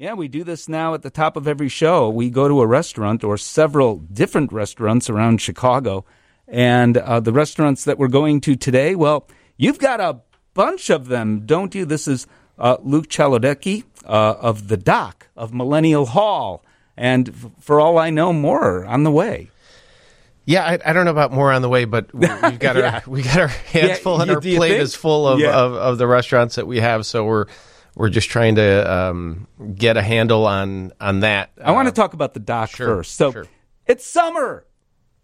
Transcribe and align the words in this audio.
Yeah, 0.00 0.14
we 0.14 0.28
do 0.28 0.44
this 0.44 0.68
now 0.68 0.94
at 0.94 1.02
the 1.02 1.10
top 1.10 1.36
of 1.36 1.48
every 1.48 1.68
show. 1.68 2.08
We 2.08 2.30
go 2.30 2.46
to 2.46 2.60
a 2.60 2.66
restaurant 2.68 3.24
or 3.24 3.36
several 3.36 3.96
different 3.96 4.52
restaurants 4.52 5.10
around 5.10 5.40
Chicago. 5.40 6.04
And 6.46 6.96
uh, 6.96 7.18
the 7.18 7.32
restaurants 7.32 7.82
that 7.84 7.98
we're 7.98 8.06
going 8.06 8.40
to 8.42 8.54
today, 8.54 8.94
well, 8.94 9.26
you've 9.56 9.80
got 9.80 10.00
a 10.00 10.20
bunch 10.54 10.88
of 10.88 11.08
them, 11.08 11.40
don't 11.46 11.74
you? 11.74 11.84
This 11.84 12.06
is 12.06 12.28
uh, 12.60 12.76
Luke 12.80 13.08
Cholodecki 13.08 13.82
uh, 14.06 14.34
of 14.40 14.68
The 14.68 14.76
Dock 14.76 15.26
of 15.36 15.52
Millennium 15.52 16.06
Hall. 16.06 16.64
And 16.96 17.30
f- 17.30 17.50
for 17.58 17.80
all 17.80 17.98
I 17.98 18.10
know, 18.10 18.32
more 18.32 18.84
on 18.86 19.02
the 19.02 19.10
way. 19.10 19.50
Yeah, 20.44 20.62
I, 20.64 20.78
I 20.84 20.92
don't 20.92 21.06
know 21.06 21.10
about 21.10 21.32
more 21.32 21.52
on 21.52 21.60
the 21.60 21.68
way, 21.68 21.86
but 21.86 22.14
we- 22.14 22.20
we've 22.44 22.58
got 22.60 22.76
Yeah. 22.76 23.00
our 23.06 23.10
we 23.10 23.22
got 23.22 23.36
our 23.38 23.48
hands 23.48 23.88
Yeah, 23.88 23.94
full 23.96 24.20
and 24.20 24.28
you- 24.30 24.34
our 24.36 24.40
plate 24.40 24.68
think? 24.70 24.80
is 24.82 24.94
full 24.94 25.26
of, 25.26 25.40
Yeah. 25.40 25.56
of, 25.56 25.74
of 25.74 25.98
the 25.98 26.06
restaurants 26.06 26.54
that 26.54 26.68
we 26.68 26.78
have. 26.78 27.04
So 27.04 27.24
we're 27.24 27.46
we're 27.98 28.08
just 28.08 28.30
trying 28.30 28.54
to 28.54 28.90
um, 28.90 29.48
get 29.74 29.96
a 29.96 30.02
handle 30.02 30.46
on 30.46 30.92
on 31.00 31.20
that. 31.20 31.50
I 31.62 31.72
want 31.72 31.88
to 31.88 31.92
talk 31.92 32.14
about 32.14 32.32
the 32.32 32.40
dock 32.40 32.70
sure, 32.70 32.86
first. 32.86 33.16
So 33.16 33.32
sure. 33.32 33.46
it's 33.86 34.06
summer. 34.06 34.64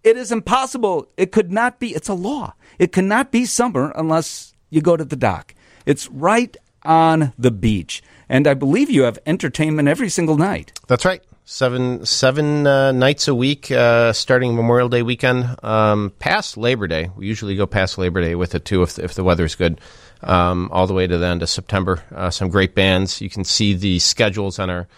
It 0.03 0.19
is 0.19 0.33
impossible. 0.33 1.09
It 1.17 1.33
could 1.33 1.51
not 1.51 1.79
be. 1.79 1.95
It's 1.95 2.09
a 2.09 2.15
law. 2.15 2.55
It 2.79 2.93
cannot 2.93 3.31
be 3.31 3.47
summer 3.47 3.93
unless 3.95 4.55
you 4.71 4.83
go 4.83 4.97
to 4.97 5.05
the 5.05 5.17
dock. 5.17 5.55
It's 5.87 6.11
right 6.11 6.55
on 6.83 7.33
the 7.39 7.53
beach, 7.53 8.03
and 8.29 8.47
I 8.47 8.55
believe 8.55 8.91
you 8.91 9.05
have 9.05 9.21
entertainment 9.25 9.89
every 9.89 10.09
single 10.09 10.37
night. 10.37 10.79
That's 10.89 11.05
right. 11.05 11.23
Seven 11.47 12.07
seven 12.07 12.67
uh, 12.67 12.93
nights 12.93 13.29
a 13.29 13.35
week, 13.35 13.71
uh, 13.71 14.15
starting 14.15 14.57
Memorial 14.57 14.89
Day 14.89 15.03
weekend, 15.03 15.57
um, 15.63 16.11
past 16.19 16.57
Labor 16.57 16.87
Day. 16.87 17.11
We 17.15 17.27
usually 17.27 17.55
go 17.55 17.67
past 17.67 17.99
Labor 17.99 18.23
Day 18.23 18.35
with 18.35 18.55
it 18.55 18.65
too, 18.65 18.83
if 18.83 18.99
if 18.99 19.13
the 19.13 19.23
weather's 19.23 19.55
good, 19.55 19.79
um, 20.23 20.71
all 20.73 20.87
the 20.87 20.95
way 20.95 21.07
to 21.07 21.19
the 21.19 21.27
end 21.27 21.43
of 21.43 21.51
September. 21.51 22.03
Uh, 22.15 22.31
some 22.31 22.49
great 22.49 22.75
bands. 22.75 23.21
You 23.21 23.29
can 23.29 23.45
see 23.45 23.75
the 23.75 23.99
schedules 23.99 24.59
on 24.59 24.71
our 24.71 24.89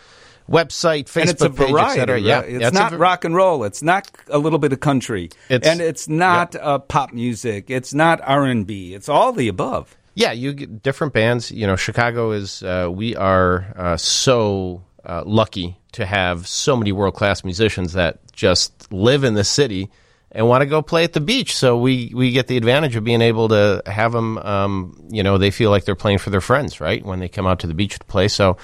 website, 0.48 1.06
Facebook 1.06 1.20
and 1.22 1.30
it's 1.30 1.42
a 1.42 1.50
page, 1.50 1.70
variety. 1.72 2.00
etc. 2.00 2.20
Yeah, 2.20 2.38
right? 2.40 2.48
it's 2.48 2.62
yeah, 2.62 2.70
not 2.70 2.92
rock 2.96 3.24
and 3.24 3.34
roll. 3.34 3.64
It's 3.64 3.82
not 3.82 4.08
a 4.28 4.38
little 4.38 4.60
bit 4.60 4.72
of 4.72 4.78
country, 4.78 5.30
It's- 5.48 5.68
and 5.68 5.80
it's 5.80 6.06
not 6.08 6.54
uh, 6.54 6.78
pop 6.78 7.12
music. 7.12 7.70
It's 7.70 7.92
not 7.92 8.20
R 8.22 8.44
and 8.44 8.64
B. 8.64 8.94
It's 8.94 9.08
all 9.08 9.32
the 9.32 9.48
above. 9.48 9.96
Yeah, 10.14 10.30
you 10.30 10.52
get 10.52 10.80
different 10.80 11.12
bands. 11.12 11.50
You 11.50 11.66
know, 11.66 11.74
Chicago 11.74 12.30
is. 12.30 12.62
Uh, 12.62 12.88
we 12.88 13.16
are 13.16 13.66
uh, 13.74 13.96
so 13.96 14.84
uh, 15.06 15.22
lucky 15.24 15.78
to 15.92 16.04
have 16.04 16.46
so 16.46 16.76
many 16.76 16.92
world 16.92 17.14
class 17.14 17.44
musicians 17.44 17.92
that 17.94 18.18
just 18.32 18.92
live 18.92 19.24
in 19.24 19.34
the 19.34 19.44
city 19.44 19.88
and 20.32 20.46
want 20.48 20.60
to 20.62 20.66
go 20.66 20.82
play 20.82 21.04
at 21.04 21.12
the 21.14 21.20
beach. 21.20 21.54
So 21.56 21.78
we 21.78 22.12
we 22.14 22.32
get 22.32 22.48
the 22.48 22.56
advantage 22.56 22.96
of 22.96 23.04
being 23.04 23.22
able 23.22 23.48
to 23.48 23.82
have 23.86 24.12
them. 24.12 24.36
Um, 24.38 25.08
you 25.10 25.22
know, 25.22 25.38
they 25.38 25.50
feel 25.50 25.70
like 25.70 25.84
they're 25.84 25.94
playing 25.94 26.18
for 26.18 26.30
their 26.30 26.40
friends, 26.42 26.80
right? 26.80 27.02
When 27.04 27.20
they 27.20 27.28
come 27.28 27.46
out 27.46 27.60
to 27.60 27.66
the 27.66 27.74
beach 27.74 27.98
to 27.98 28.04
play. 28.04 28.28
So 28.28 28.56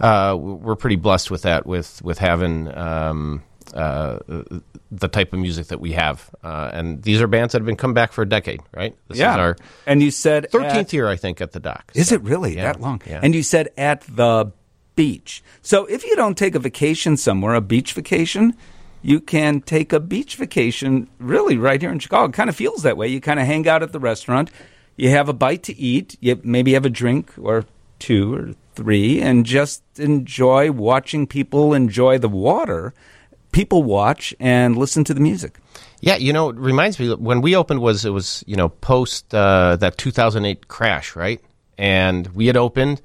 uh, 0.00 0.36
we're 0.38 0.76
pretty 0.76 0.96
blessed 0.96 1.30
with 1.30 1.42
that. 1.42 1.66
With 1.66 2.00
with 2.02 2.18
having. 2.18 2.76
Um, 2.76 3.42
uh, 3.74 4.18
the 4.90 5.06
type 5.06 5.32
of 5.32 5.38
music 5.38 5.68
that 5.68 5.78
we 5.80 5.92
have, 5.92 6.28
uh, 6.42 6.70
and 6.72 7.00
these 7.04 7.20
are 7.22 7.28
bands 7.28 7.52
that 7.52 7.60
have 7.60 7.66
been 7.66 7.76
come 7.76 7.94
back 7.94 8.10
for 8.12 8.22
a 8.22 8.28
decade, 8.28 8.60
right? 8.74 8.96
This 9.06 9.18
yeah, 9.18 9.34
is 9.34 9.38
our 9.38 9.56
and 9.86 10.02
you 10.02 10.10
said 10.10 10.46
at- 10.46 10.50
thirteenth 10.50 10.92
year, 10.92 11.06
I 11.06 11.14
think, 11.14 11.40
at 11.40 11.52
the 11.52 11.60
dock. 11.60 11.92
Is 11.94 12.08
So, 12.08 12.16
it 12.16 12.22
really 12.22 12.56
yeah, 12.56 12.64
that 12.72 12.80
long? 12.80 13.00
yeah. 13.06 13.20
And 13.22 13.32
you 13.32 13.44
said 13.44 13.68
at 13.78 14.00
the 14.00 14.50
beach. 15.00 15.42
So 15.62 15.86
if 15.86 16.04
you 16.04 16.14
don't 16.14 16.36
take 16.36 16.54
a 16.54 16.58
vacation 16.58 17.16
somewhere, 17.16 17.54
a 17.54 17.62
beach 17.62 17.94
vacation, 17.94 18.54
you 19.00 19.18
can 19.18 19.62
take 19.62 19.94
a 19.94 19.98
beach 19.98 20.36
vacation 20.36 21.08
really 21.18 21.56
right 21.56 21.80
here 21.80 21.90
in 21.90 21.98
Chicago. 21.98 22.28
It 22.28 22.34
kind 22.34 22.50
of 22.50 22.56
feels 22.56 22.82
that 22.82 22.98
way. 22.98 23.08
You 23.08 23.18
kind 23.18 23.40
of 23.40 23.46
hang 23.46 23.66
out 23.66 23.82
at 23.82 23.92
the 23.92 23.98
restaurant, 23.98 24.50
you 24.96 25.08
have 25.08 25.30
a 25.30 25.32
bite 25.32 25.62
to 25.62 25.78
eat, 25.78 26.18
you 26.20 26.38
maybe 26.44 26.74
have 26.74 26.84
a 26.84 26.90
drink 26.90 27.32
or 27.40 27.64
two 27.98 28.34
or 28.34 28.54
three, 28.74 29.22
and 29.22 29.46
just 29.46 29.82
enjoy 29.98 30.70
watching 30.70 31.26
people 31.26 31.72
enjoy 31.72 32.18
the 32.18 32.28
water. 32.28 32.92
People 33.52 33.82
watch 33.82 34.34
and 34.38 34.76
listen 34.76 35.02
to 35.04 35.14
the 35.14 35.20
music. 35.20 35.60
Yeah, 36.02 36.16
you 36.16 36.34
know, 36.34 36.50
it 36.50 36.56
reminds 36.56 37.00
me 37.00 37.14
when 37.14 37.40
we 37.40 37.56
opened 37.56 37.80
was 37.80 38.04
it 38.04 38.10
was 38.10 38.44
you 38.46 38.54
know 38.54 38.68
post 38.68 39.34
uh, 39.34 39.76
that 39.76 39.96
2008 39.96 40.68
crash, 40.68 41.16
right? 41.16 41.40
And 41.78 42.26
we 42.34 42.48
had 42.48 42.58
opened, 42.58 43.00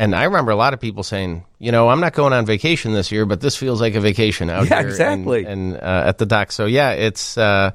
and 0.00 0.14
I 0.16 0.24
remember 0.24 0.50
a 0.50 0.56
lot 0.56 0.72
of 0.74 0.80
people 0.80 1.02
saying, 1.02 1.44
you 1.58 1.70
know, 1.72 1.88
I'm 1.90 2.00
not 2.00 2.14
going 2.14 2.32
on 2.32 2.46
vacation 2.46 2.92
this 2.94 3.12
year, 3.12 3.26
but 3.26 3.40
this 3.40 3.56
feels 3.56 3.80
like 3.80 3.94
a 3.94 4.00
vacation 4.00 4.48
out 4.50 4.62
Yeah, 4.64 4.68
here, 4.68 4.78
and- 4.78 4.88
exactly. 4.88 5.44
and, 5.44 5.76
uh, 5.76 6.04
at 6.10 6.18
the 6.18 6.26
dock. 6.26 6.50
So 6.52 6.66
yeah, 6.66 6.90
it's. 6.92 7.36
Uh, 7.38 7.70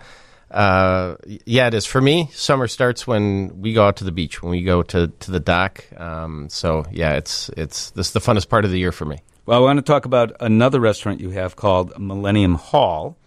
uh, 0.52 1.16
yeah, 1.46 1.68
it 1.68 1.74
is 1.74 1.85
for 1.85 2.00
me. 2.00 2.30
Summer 2.31 2.68
starts 2.68 3.06
when 3.08 3.62
we 3.62 3.74
go 3.74 3.85
out 3.88 3.97
to 3.97 4.03
the 4.03 4.12
beach, 4.12 4.41
when 4.44 4.52
we 4.52 4.62
go 4.64 4.84
to, 4.84 5.08
to 5.08 5.31
the 5.31 5.40
dock. 5.40 5.84
Um, 6.00 6.47
so 6.50 6.85
yeah, 6.91 7.14
it's 7.14 7.50
it's 7.58 7.90
this 7.91 8.08
is 8.08 8.14
the 8.14 8.19
funnest 8.22 8.47
part 8.47 8.64
of 8.64 8.72
the 8.72 8.78
year 8.80 8.91
for 8.91 9.06
me. 9.06 9.18
Well, 9.46 9.58
I 9.59 9.62
want 9.62 9.78
to 9.78 9.84
talk 9.84 10.06
about 10.06 10.31
another 10.40 10.80
restaurant 10.80 11.19
you 11.19 11.31
have 11.31 11.56
called 11.56 12.00
Millennium 12.00 12.56
Hall, 12.56 13.18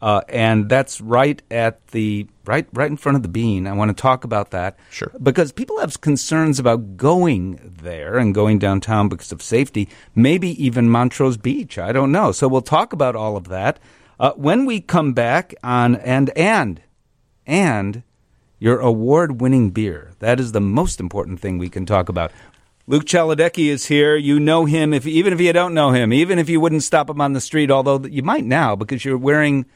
uh, 0.00 0.20
and 0.28 0.68
that's 0.68 1.00
right 1.00 1.42
at 1.50 1.86
the 1.88 2.26
right 2.44 2.66
right 2.72 2.90
in 2.90 2.96
front 2.96 3.16
of 3.16 3.22
the 3.22 3.28
Bean. 3.28 3.66
I 3.66 3.72
want 3.72 3.94
to 3.96 4.00
talk 4.00 4.24
about 4.24 4.50
that, 4.52 4.78
Sure. 4.90 5.10
because 5.22 5.52
people 5.52 5.78
have 5.80 6.00
concerns 6.00 6.58
about 6.58 6.96
going 6.96 7.60
there 7.82 8.16
and 8.16 8.34
going 8.34 8.58
downtown 8.58 9.08
because 9.08 9.32
of 9.32 9.42
safety. 9.42 9.88
Maybe 10.14 10.50
even 10.64 10.88
Montrose 10.88 11.36
Beach. 11.36 11.78
I 11.78 11.92
don't 11.92 12.12
know. 12.12 12.32
So 12.32 12.48
we'll 12.48 12.62
talk 12.62 12.92
about 12.92 13.16
all 13.16 13.36
of 13.36 13.48
that 13.48 13.78
uh, 14.20 14.32
when 14.32 14.66
we 14.66 14.80
come 14.80 15.12
back 15.12 15.54
on 15.62 15.96
and 15.96 16.30
and 16.36 16.80
and 17.46 18.02
your 18.60 18.80
award-winning 18.80 19.70
beer. 19.70 20.10
That 20.18 20.40
is 20.40 20.52
the 20.52 20.60
most 20.60 20.98
important 21.00 21.40
thing 21.40 21.58
we 21.58 21.68
can 21.68 21.86
talk 21.86 22.08
about. 22.08 22.32
Luke 22.88 23.04
Cholodecki 23.04 23.66
is 23.68 23.86
here. 23.86 24.16
You 24.16 24.40
know 24.40 24.64
him, 24.64 24.94
if 24.94 25.06
even 25.06 25.32
if 25.32 25.40
you 25.40 25.52
don't 25.52 25.74
know 25.74 25.90
him, 25.90 26.12
even 26.12 26.38
if 26.38 26.48
you 26.48 26.58
wouldn't 26.58 26.82
stop 26.82 27.10
him 27.10 27.20
on 27.20 27.34
the 27.34 27.40
street, 27.40 27.70
although 27.70 28.00
you 28.00 28.22
might 28.22 28.44
now 28.44 28.74
because 28.74 29.04
you're 29.04 29.18
wearing 29.18 29.66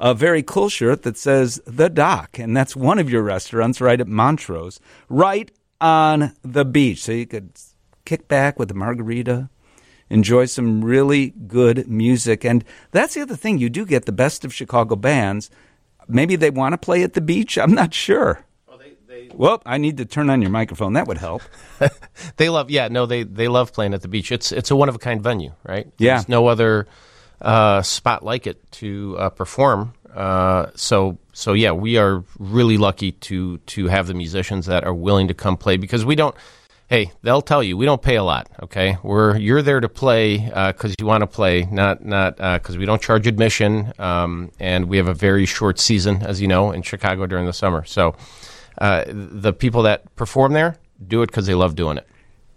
a 0.00 0.14
very 0.14 0.42
cool 0.42 0.70
shirt 0.70 1.02
that 1.02 1.18
says 1.18 1.60
The 1.66 1.90
Dock, 1.90 2.38
and 2.38 2.56
that's 2.56 2.74
one 2.74 2.98
of 2.98 3.10
your 3.10 3.22
restaurants 3.22 3.80
right 3.80 4.00
at 4.00 4.08
Montrose, 4.08 4.80
right 5.10 5.50
on 5.80 6.32
the 6.42 6.64
beach. 6.64 7.02
So 7.02 7.12
you 7.12 7.26
could 7.26 7.52
kick 8.06 8.26
back 8.26 8.58
with 8.58 8.70
a 8.70 8.74
margarita, 8.74 9.50
enjoy 10.08 10.46
some 10.46 10.82
really 10.82 11.34
good 11.46 11.86
music. 11.86 12.44
And 12.44 12.64
that's 12.92 13.14
the 13.14 13.20
other 13.20 13.36
thing. 13.36 13.58
You 13.58 13.68
do 13.68 13.84
get 13.84 14.06
the 14.06 14.12
best 14.12 14.44
of 14.44 14.54
Chicago 14.54 14.96
bands. 14.96 15.50
Maybe 16.08 16.34
they 16.34 16.50
want 16.50 16.72
to 16.72 16.78
play 16.78 17.02
at 17.02 17.12
the 17.12 17.20
beach. 17.20 17.58
I'm 17.58 17.74
not 17.74 17.92
sure. 17.92 18.44
Oh, 18.68 18.78
well, 19.34 19.62
I 19.66 19.76
need 19.76 19.98
to 19.98 20.06
turn 20.06 20.30
on 20.30 20.40
your 20.40 20.50
microphone. 20.50 20.94
That 20.94 21.06
would 21.06 21.18
help. 21.18 21.42
They 22.36 22.48
love, 22.48 22.70
yeah, 22.70 22.88
no, 22.88 23.06
they 23.06 23.22
they 23.22 23.48
love 23.48 23.72
playing 23.72 23.94
at 23.94 24.02
the 24.02 24.08
beach. 24.08 24.30
It's 24.32 24.52
it's 24.52 24.70
a 24.70 24.76
one 24.76 24.88
of 24.88 24.94
a 24.94 24.98
kind 24.98 25.22
venue, 25.22 25.52
right? 25.64 25.90
Yeah. 25.98 26.16
There's 26.16 26.28
no 26.28 26.46
other 26.46 26.86
uh, 27.40 27.82
spot 27.82 28.24
like 28.24 28.46
it 28.46 28.70
to 28.72 29.16
uh, 29.18 29.30
perform. 29.30 29.94
Uh, 30.14 30.66
so 30.74 31.18
so 31.32 31.52
yeah, 31.52 31.72
we 31.72 31.96
are 31.96 32.24
really 32.38 32.76
lucky 32.76 33.12
to 33.12 33.58
to 33.58 33.86
have 33.86 34.06
the 34.06 34.14
musicians 34.14 34.66
that 34.66 34.84
are 34.84 34.94
willing 34.94 35.28
to 35.28 35.34
come 35.34 35.56
play 35.56 35.76
because 35.76 36.04
we 36.04 36.14
don't. 36.16 36.34
Hey, 36.88 37.12
they'll 37.22 37.42
tell 37.42 37.62
you 37.62 37.76
we 37.76 37.86
don't 37.86 38.02
pay 38.02 38.16
a 38.16 38.24
lot. 38.24 38.50
Okay, 38.64 38.98
we're 39.04 39.36
you're 39.36 39.62
there 39.62 39.78
to 39.78 39.88
play 39.88 40.38
because 40.38 40.96
you 40.98 41.06
want 41.06 41.22
to 41.22 41.28
play, 41.28 41.64
not 41.70 42.04
not 42.04 42.36
because 42.36 42.76
we 42.76 42.84
don't 42.84 43.00
charge 43.00 43.28
admission, 43.28 43.92
um, 44.00 44.50
and 44.58 44.88
we 44.88 44.96
have 44.96 45.06
a 45.06 45.14
very 45.14 45.46
short 45.46 45.78
season, 45.78 46.22
as 46.22 46.40
you 46.40 46.48
know, 46.48 46.72
in 46.72 46.82
Chicago 46.82 47.26
during 47.26 47.46
the 47.46 47.52
summer. 47.52 47.84
So 47.84 48.16
uh, 48.78 49.04
the 49.06 49.52
people 49.52 49.82
that 49.82 50.14
perform 50.16 50.52
there 50.52 50.76
do 51.06 51.22
it 51.22 51.26
because 51.26 51.46
they 51.46 51.54
love 51.54 51.76
doing 51.76 51.96
it. 51.96 52.08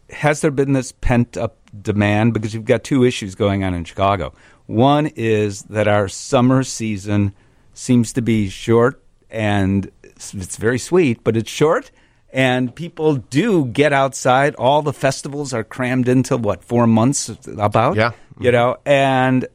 has 0.10 0.42
there 0.42 0.52
been 0.52 0.74
this 0.74 0.92
pent 0.92 1.38
up 1.38 1.58
demand? 1.82 2.34
Because 2.34 2.54
you've 2.54 2.66
got 2.66 2.84
two 2.84 3.04
issues 3.04 3.36
going 3.36 3.64
on 3.64 3.74
in 3.74 3.84
Chicago. 3.84 4.34
One 4.74 5.06
is 5.16 5.64
that 5.64 5.88
our 5.88 6.08
summer 6.08 6.64
season 6.64 7.34
seems 7.76 8.12
to 8.14 8.24
be 8.24 8.50
short 8.50 9.04
and 9.30 9.92
it's 10.04 10.58
very 10.58 10.80
sweet, 10.80 11.24
but 11.24 11.38
it's 11.38 11.52
short. 11.52 11.92
And 12.32 12.74
people 12.74 13.18
do 13.18 13.66
get 13.66 13.94
outside. 13.94 14.56
All 14.56 14.82
the 14.82 14.92
festivals 14.92 15.54
are 15.54 15.64
crammed 15.64 16.08
into 16.08 16.38
what, 16.38 16.64
four 16.64 16.88
months 16.88 17.30
about? 17.48 17.96
Yeah. 17.98 18.14
You 18.40 18.52
know, 18.52 18.78
and 18.84 19.46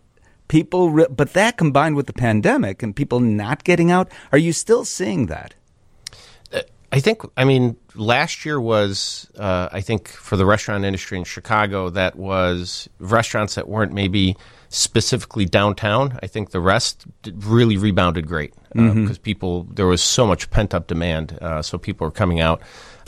people, 0.46 0.90
re- 0.90 1.06
but 1.10 1.32
that 1.32 1.56
combined 1.56 1.96
with 1.96 2.06
the 2.06 2.12
pandemic 2.12 2.84
and 2.84 2.94
people 2.94 3.18
not 3.18 3.64
getting 3.64 3.90
out, 3.90 4.12
are 4.30 4.38
you 4.38 4.52
still 4.52 4.84
seeing 4.84 5.26
that? 5.26 5.54
Uh, 6.52 6.62
I 6.92 7.00
think, 7.00 7.22
I 7.36 7.42
mean, 7.42 7.76
last 7.98 8.44
year 8.46 8.60
was, 8.60 9.28
uh, 9.38 9.68
I 9.72 9.80
think, 9.80 10.08
for 10.08 10.36
the 10.36 10.46
restaurant 10.46 10.84
industry 10.84 11.18
in 11.18 11.24
Chicago, 11.24 11.90
that 11.90 12.16
was 12.16 12.88
restaurants 12.98 13.54
that 13.56 13.68
weren't 13.68 13.92
maybe 13.92 14.36
specifically 14.70 15.44
downtown. 15.44 16.18
I 16.22 16.26
think 16.26 16.50
the 16.50 16.60
rest 16.60 17.04
really 17.26 17.76
rebounded 17.76 18.26
great 18.26 18.54
because 18.74 19.18
people, 19.18 19.64
there 19.64 19.86
was 19.86 20.02
so 20.02 20.26
much 20.26 20.50
pent 20.50 20.74
up 20.74 20.86
demand. 20.86 21.36
Uh, 21.40 21.62
so 21.62 21.78
people 21.78 22.06
were 22.06 22.10
coming 22.12 22.40
out. 22.40 22.60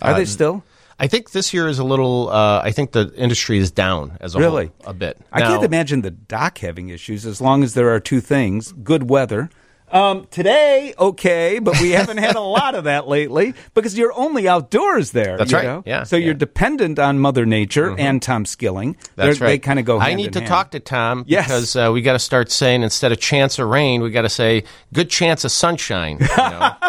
Are 0.03 0.13
Uh, 0.13 0.17
they 0.17 0.25
still? 0.25 0.65
I 0.99 1.07
think 1.07 1.31
this 1.31 1.55
year 1.55 1.69
is 1.69 1.79
a 1.79 1.85
little, 1.85 2.29
uh, 2.31 2.61
I 2.63 2.73
think 2.73 2.93
the 2.93 3.13
industry 3.17 3.59
is 3.59 3.71
down 3.71 4.19
as 4.21 4.35
a 4.35 4.39
Really? 4.39 4.71
whole 4.83 4.91
a 4.91 4.95
bit. 4.95 5.19
I 5.33 5.41
Now- 5.41 5.49
can't 5.53 5.65
imagine 5.65 6.03
the 6.03 6.11
dock 6.11 6.59
having 6.59 6.89
issues 6.91 7.25
as 7.25 7.41
long 7.41 7.63
as 7.63 7.73
there 7.75 7.89
are 7.95 8.01
two 8.01 8.21
things 8.21 8.73
good 8.83 9.09
weather 9.09 9.49
Um, 9.93 10.27
today, 10.31 10.95
okay, 10.99 11.59
but 11.59 11.81
we 11.81 11.91
haven't 11.91 12.19
had 12.19 12.37
a 12.37 12.41
lot 12.41 12.75
of 12.75 12.85
that 12.85 13.09
lately 13.09 13.55
because 13.75 13.99
you're 13.99 14.13
only 14.13 14.47
outdoors 14.49 15.11
there. 15.11 15.37
That's 15.37 15.51
you 15.51 15.57
right. 15.59 15.65
know? 15.65 15.83
Yeah, 15.87 16.05
So 16.05 16.17
you're. 16.17 16.33
Mm-hmm. 16.35 16.39
dependent 16.39 16.99
on 16.99 17.19
Mother 17.19 17.45
Nature 17.45 17.97
and 17.99 18.23
Tom 18.23 18.45
Skilling. 18.47 18.97
That's 19.17 19.39
They're- 19.39 19.47
right. 19.47 19.53
They 19.55 19.59
kind 19.59 19.79
of 19.79 19.85
go. 19.85 19.99
I 19.99 20.15
need 20.15 20.33
to 20.35 20.39
hand. 20.41 20.49
talk 20.49 20.71
to 20.73 20.81
Tom 20.81 21.25
Yes. 21.27 21.47
because 21.47 21.77
uh, 21.77 21.91
we 21.93 22.03
got 22.03 22.13
to 22.15 22.19
start 22.19 22.51
saying 22.53 22.83
instead 22.83 23.11
of 23.13 23.19
chance 23.21 23.59
of 23.59 23.69
rain, 23.69 24.01
we 24.03 24.11
got 24.11 24.23
to 24.23 24.29
say 24.29 24.65
good 24.93 25.11
chance 25.11 25.45
of 25.45 25.51
sunshine. 25.53 26.19
You 26.21 26.27
know? 26.37 26.73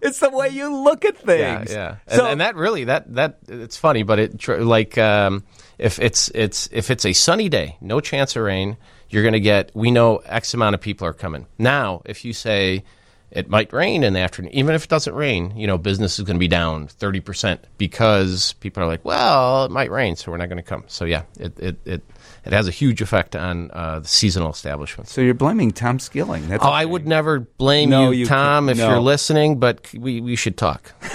It's 0.00 0.18
the 0.18 0.30
way 0.30 0.48
you 0.50 0.74
look 0.74 1.04
at 1.04 1.16
things. 1.18 1.70
yeah. 1.72 1.96
And, 2.06 2.16
So 2.16 2.26
and 2.26 2.40
that 2.40 2.56
really 2.56 2.84
that 2.84 3.14
that 3.14 3.38
it's 3.48 3.76
funny, 3.76 4.02
but 4.02 4.18
it 4.18 4.48
like 4.48 4.96
um, 4.98 5.44
if 5.78 5.98
it's 5.98 6.30
it's 6.34 6.68
if 6.72 6.90
it's 6.90 7.04
a 7.06 7.12
sunny 7.14 7.48
day, 7.48 7.76
no 7.80 8.00
chance 8.00 8.34
of 8.36 8.42
rain, 8.42 8.76
you're 9.14 9.22
going 9.22 9.32
to 9.32 9.40
get. 9.40 9.70
We 9.74 9.90
know 9.90 10.18
X 10.26 10.52
amount 10.52 10.74
of 10.74 10.80
people 10.80 11.06
are 11.06 11.12
coming. 11.14 11.46
Now, 11.58 12.02
if 12.04 12.24
you 12.24 12.32
say 12.32 12.84
it 13.30 13.48
might 13.48 13.72
rain 13.72 14.04
in 14.04 14.12
the 14.12 14.20
afternoon, 14.20 14.52
even 14.54 14.74
if 14.74 14.84
it 14.84 14.90
doesn't 14.90 15.14
rain, 15.14 15.56
you 15.56 15.66
know, 15.66 15.76
business 15.78 16.18
is 16.18 16.24
going 16.24 16.36
to 16.36 16.40
be 16.40 16.48
down 16.48 16.88
thirty 16.88 17.20
percent 17.20 17.64
because 17.78 18.52
people 18.54 18.82
are 18.82 18.86
like, 18.86 19.04
well, 19.04 19.64
it 19.64 19.70
might 19.70 19.90
rain, 19.90 20.16
so 20.16 20.30
we're 20.30 20.36
not 20.36 20.48
going 20.48 20.58
to 20.58 20.62
come. 20.62 20.84
So 20.88 21.04
yeah, 21.04 21.22
it 21.38 21.58
it 21.58 21.76
it, 21.84 22.02
it 22.44 22.52
has 22.52 22.68
a 22.68 22.70
huge 22.70 23.00
effect 23.00 23.34
on 23.34 23.70
uh, 23.72 24.00
the 24.00 24.08
seasonal 24.08 24.50
establishments. 24.50 25.12
so 25.12 25.20
you're 25.22 25.32
blaming 25.34 25.70
Tom 25.70 25.98
Skilling. 25.98 26.46
That's 26.48 26.62
Oh, 26.64 26.68
I 26.68 26.84
would 26.84 27.06
never 27.06 27.40
blame 27.40 27.90
No, 27.90 28.10
you, 28.10 28.20
you 28.20 28.26
Tom, 28.26 28.68
if 28.68 28.76
no. 28.76 28.90
you're 28.90 29.00
listening, 29.00 29.58
but 29.58 29.90
we, 29.94 30.20
we 30.20 30.36
should 30.36 30.56
talk. 30.58 30.92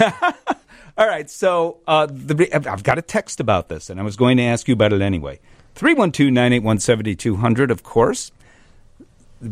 All 0.98 1.06
right, 1.06 1.30
so 1.30 1.78
uh, 1.86 2.06
the, 2.10 2.50
I've 2.68 2.82
got 2.82 2.98
a 2.98 3.02
text 3.02 3.40
about 3.40 3.68
this, 3.68 3.88
and 3.88 3.98
I 3.98 4.02
was 4.02 4.16
going 4.16 4.36
to 4.36 4.42
ask 4.42 4.68
you 4.68 4.74
about 4.74 4.92
it 4.92 5.00
anyway. 5.00 5.40
312 5.74 6.32
981 6.32 6.78
7200, 6.80 7.70
of 7.70 7.82
course. 7.82 8.32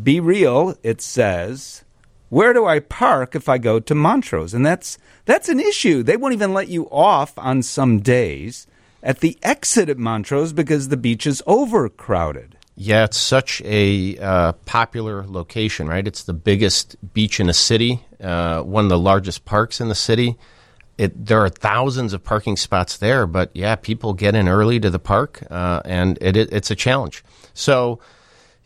Be 0.02 0.20
real, 0.20 0.76
it 0.82 1.00
says, 1.00 1.84
where 2.28 2.52
do 2.52 2.66
I 2.66 2.80
park 2.80 3.34
if 3.34 3.48
I 3.48 3.58
go 3.58 3.80
to 3.80 3.94
Montrose? 3.94 4.52
And 4.52 4.64
that's, 4.64 4.98
that's 5.24 5.48
an 5.48 5.60
issue. 5.60 6.02
They 6.02 6.16
won't 6.16 6.34
even 6.34 6.52
let 6.52 6.68
you 6.68 6.88
off 6.90 7.38
on 7.38 7.62
some 7.62 8.00
days 8.00 8.66
at 9.02 9.20
the 9.20 9.38
exit 9.42 9.88
at 9.88 9.98
Montrose 9.98 10.52
because 10.52 10.88
the 10.88 10.96
beach 10.96 11.26
is 11.26 11.42
overcrowded. 11.46 12.56
Yeah, 12.80 13.04
it's 13.04 13.16
such 13.16 13.60
a 13.64 14.16
uh, 14.18 14.52
popular 14.64 15.26
location, 15.26 15.88
right? 15.88 16.06
It's 16.06 16.22
the 16.22 16.32
biggest 16.32 16.96
beach 17.12 17.40
in 17.40 17.48
the 17.48 17.54
city, 17.54 18.04
uh, 18.22 18.62
one 18.62 18.84
of 18.84 18.88
the 18.90 18.98
largest 18.98 19.44
parks 19.44 19.80
in 19.80 19.88
the 19.88 19.96
city. 19.96 20.36
It, 20.98 21.26
there 21.26 21.38
are 21.44 21.48
thousands 21.48 22.12
of 22.12 22.24
parking 22.24 22.56
spots 22.56 22.98
there, 22.98 23.26
but 23.26 23.50
yeah, 23.54 23.76
people 23.76 24.14
get 24.14 24.34
in 24.34 24.48
early 24.48 24.80
to 24.80 24.90
the 24.90 24.98
park, 24.98 25.42
uh, 25.48 25.80
and 25.84 26.18
it, 26.20 26.36
it, 26.36 26.52
it's 26.52 26.72
a 26.72 26.74
challenge. 26.74 27.22
So, 27.54 28.00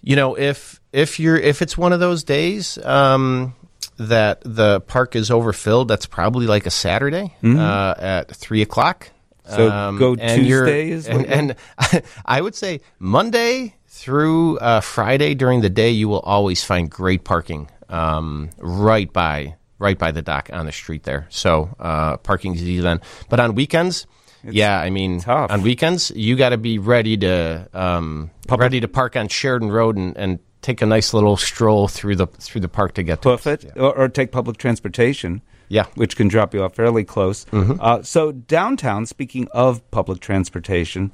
you 0.00 0.16
know, 0.16 0.36
if 0.36 0.80
if 0.92 1.20
you're 1.20 1.36
if 1.36 1.60
it's 1.60 1.76
one 1.76 1.92
of 1.92 2.00
those 2.00 2.24
days 2.24 2.78
um, 2.78 3.54
that 3.98 4.40
the 4.44 4.80
park 4.80 5.14
is 5.14 5.30
overfilled, 5.30 5.88
that's 5.88 6.06
probably 6.06 6.46
like 6.46 6.64
a 6.64 6.70
Saturday 6.70 7.34
uh, 7.60 7.94
at 7.98 8.34
three 8.34 8.62
o'clock. 8.62 9.10
So 9.44 9.68
go 9.98 10.16
and 10.18 10.42
Tuesday 10.42 10.90
is 10.90 11.08
what 11.08 11.26
and, 11.26 11.56
and 11.80 12.02
I 12.24 12.40
would 12.40 12.54
say 12.54 12.80
Monday 12.98 13.74
through 13.88 14.58
uh, 14.58 14.80
Friday 14.80 15.34
during 15.34 15.60
the 15.60 15.70
day, 15.70 15.90
you 15.90 16.08
will 16.08 16.20
always 16.20 16.64
find 16.64 16.90
great 16.90 17.24
parking 17.24 17.68
um, 17.88 18.50
right 18.58 19.12
by 19.12 19.56
right 19.82 19.98
by 19.98 20.12
the 20.12 20.22
dock 20.22 20.48
on 20.52 20.64
the 20.64 20.72
street 20.72 21.02
there. 21.02 21.26
So 21.28 21.74
uh, 21.78 22.16
parking 22.18 22.54
is 22.54 22.62
easy 22.62 22.80
then. 22.80 23.00
But 23.28 23.40
on 23.40 23.54
weekends, 23.54 24.06
yeah, 24.44 24.78
I 24.80 24.90
mean, 24.90 25.20
tough. 25.20 25.50
on 25.50 25.62
weekends 25.62 26.10
you 26.14 26.36
got 26.36 26.50
to 26.50 26.58
be 26.58 26.78
ready 26.78 27.16
to 27.18 27.68
um, 27.74 28.30
ready 28.48 28.80
to 28.80 28.88
park 28.88 29.16
on 29.16 29.28
Sheridan 29.28 29.70
Road 29.70 29.96
and, 29.96 30.16
and 30.16 30.38
take 30.62 30.80
a 30.80 30.86
nice 30.86 31.12
little 31.12 31.36
stroll 31.36 31.88
through 31.88 32.16
the 32.16 32.26
through 32.26 32.60
the 32.60 32.68
park 32.68 32.94
to 32.94 33.02
get 33.02 33.22
to 33.22 33.32
it 33.32 33.72
or, 33.76 33.94
or 33.94 34.08
take 34.08 34.32
public 34.32 34.56
transportation. 34.56 35.42
Yeah. 35.68 35.86
which 35.94 36.16
can 36.16 36.28
drop 36.28 36.52
you 36.52 36.62
off 36.64 36.74
fairly 36.74 37.02
close. 37.02 37.46
Uh, 37.50 38.02
so 38.02 38.30
downtown, 38.30 39.06
speaking 39.06 39.48
of 39.52 39.90
public 39.90 40.20
transportation, 40.20 41.12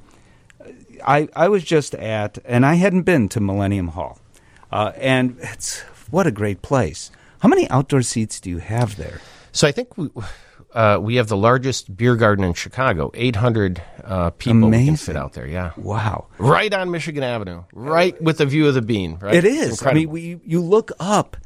I 1.07 1.29
I 1.33 1.47
was 1.47 1.63
just 1.63 1.95
at, 1.95 2.39
and 2.43 2.65
I 2.65 2.73
hadn't 2.73 3.03
been 3.03 3.29
to 3.29 3.39
Millennium 3.39 3.89
Hall, 3.89 4.19
uh, 4.69 4.91
and 4.97 5.37
it's 5.39 5.79
what 6.11 6.27
a 6.27 6.31
great 6.31 6.61
place. 6.61 7.09
How 7.39 7.49
many 7.49 7.69
outdoor 7.69 8.01
seats 8.01 8.39
do 8.39 8.49
you 8.49 8.57
have 8.59 8.95
there? 8.97 9.21
So 9.51 9.67
I 9.67 9.71
think 9.71 9.97
we, 9.97 10.09
uh, 10.73 10.99
we 11.01 11.15
have 11.15 11.27
the 11.27 11.37
largest 11.37 11.95
beer 11.95 12.15
garden 12.15 12.43
in 12.45 12.53
Chicago. 12.53 13.11
Eight 13.13 13.35
hundred 13.37 13.81
uh, 14.03 14.29
people 14.31 14.55
we 14.55 14.61
can 14.61 14.83
Amazing. 14.87 14.95
fit 14.97 15.15
out 15.15 15.33
there. 15.33 15.47
Yeah, 15.47 15.71
Wow. 15.77 16.27
right 16.37 16.73
on 16.73 16.91
Michigan 16.91 17.23
Avenue, 17.23 17.63
right 17.73 18.19
with 18.21 18.37
the 18.37 18.45
view 18.45 18.67
of 18.67 18.73
the 18.75 18.81
Bean. 18.81 19.17
Right, 19.21 19.35
It's 19.43 19.47
is. 19.47 19.83
I 19.85 19.93
mean, 19.93 20.09
we, 20.09 20.39
you 20.45 20.61
look 20.61 20.91
up, 20.99 21.37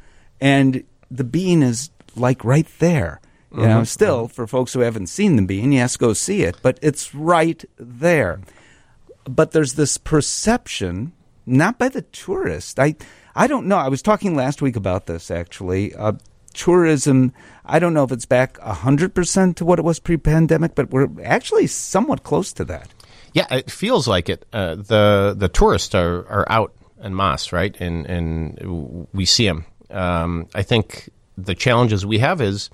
and 0.41 0.83
the 1.11 1.23
bean 1.23 1.63
is 1.63 1.89
like 2.15 2.43
right 2.43 2.67
there. 2.79 3.21
You 3.51 3.59
Mm-hmm. 3.59 3.67
know, 3.69 3.83
still 3.83 4.27
for 4.27 4.47
folks 4.47 4.73
who 4.73 4.79
haven't 4.79 5.07
seen 5.07 5.35
the 5.35 5.43
bean, 5.43 5.71
yes, 5.71 5.95
go 5.95 6.13
see 6.13 6.41
it, 6.41 6.57
but 6.63 6.79
it's 6.81 7.13
right 7.13 7.63
there. 7.77 8.41
But 9.25 9.51
there's 9.51 9.75
this 9.75 9.97
perception, 9.97 11.13
not 11.45 11.77
by 11.77 11.87
the 11.89 12.01
tourist. 12.01 12.79
I, 12.79 12.95
I 13.35 13.47
don't 13.47 13.67
know. 13.67 13.77
I 13.77 13.89
was 13.89 14.01
talking 14.01 14.35
last 14.35 14.61
week 14.61 14.75
about 14.75 15.05
this 15.05 15.31
actually. 15.31 15.93
Uh, 15.95 16.13
tourism. 16.53 17.33
I 17.65 17.79
don't 17.79 17.93
know 17.93 18.03
if 18.03 18.11
it's 18.11 18.25
back 18.25 18.59
hundred 18.59 19.13
percent 19.13 19.57
to 19.57 19.65
what 19.65 19.79
it 19.79 19.81
was 19.81 19.99
pre-pandemic, 19.99 20.75
but 20.75 20.91
we're 20.91 21.09
actually 21.23 21.67
somewhat 21.67 22.23
close 22.23 22.53
to 22.53 22.65
that. 22.65 22.89
Yeah, 23.33 23.47
it 23.51 23.71
feels 23.71 24.07
like 24.07 24.29
it. 24.29 24.45
Uh, 24.53 24.75
the 24.75 25.35
the 25.35 25.49
tourists 25.49 25.95
are, 25.95 26.27
are 26.27 26.45
out 26.49 26.73
en 27.01 27.15
masse, 27.15 27.51
right? 27.51 27.75
And 27.79 28.05
and 28.05 29.07
we 29.13 29.25
see 29.25 29.47
them. 29.47 29.65
Um, 29.89 30.47
I 30.53 30.61
think 30.63 31.09
the 31.37 31.55
challenges 31.55 32.05
we 32.05 32.19
have 32.19 32.41
is 32.41 32.69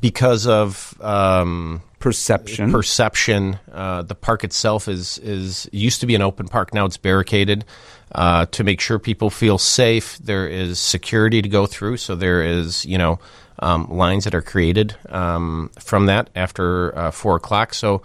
because 0.00 0.46
of 0.46 0.94
um, 1.00 1.82
Perception. 2.02 2.72
perception. 2.72 3.60
Uh, 3.70 4.02
the 4.02 4.16
park 4.16 4.42
itself 4.42 4.88
is 4.88 5.18
is 5.18 5.68
used 5.70 6.00
to 6.00 6.06
be 6.06 6.16
an 6.16 6.22
open 6.22 6.48
park. 6.48 6.74
Now 6.74 6.84
it's 6.84 6.96
barricaded 6.96 7.64
uh, 8.12 8.46
to 8.46 8.64
make 8.64 8.80
sure 8.80 8.98
people 8.98 9.30
feel 9.30 9.56
safe. 9.56 10.18
There 10.18 10.48
is 10.48 10.80
security 10.80 11.40
to 11.42 11.48
go 11.48 11.64
through, 11.64 11.98
so 11.98 12.16
there 12.16 12.42
is 12.42 12.84
you 12.84 12.98
know 12.98 13.20
um, 13.60 13.88
lines 13.88 14.24
that 14.24 14.34
are 14.34 14.42
created 14.42 14.96
um, 15.10 15.70
from 15.78 16.06
that 16.06 16.28
after 16.34 16.96
uh, 16.98 17.10
four 17.12 17.36
o'clock. 17.36 17.72
So 17.72 18.02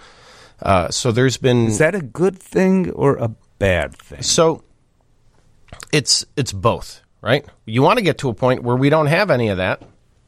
uh, 0.61 0.89
so 0.89 1.11
there's 1.11 1.37
been 1.37 1.65
is 1.65 1.79
that 1.79 1.95
a 1.95 2.01
good 2.01 2.37
thing 2.37 2.91
or 2.91 3.15
a 3.15 3.29
bad 3.57 3.97
thing? 3.97 4.21
so 4.21 4.63
it's 5.91 6.23
it's 6.35 6.53
both, 6.53 7.01
right? 7.21 7.43
You 7.65 7.81
want 7.81 7.97
to 7.97 8.03
get 8.03 8.19
to 8.19 8.29
a 8.29 8.33
point 8.35 8.61
where 8.61 8.75
we 8.75 8.91
don't 8.91 9.07
have 9.07 9.31
any 9.31 9.49
of 9.49 9.57
that, 9.57 9.81